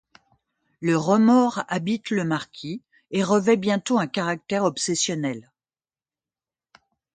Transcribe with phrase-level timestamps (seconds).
[0.79, 5.51] Le remords habite le marquis et revêt bientôt un caractère obsessionnel…